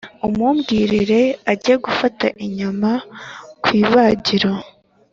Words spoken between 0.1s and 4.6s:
Umumbwirire ajye gufata inyama kwibagiro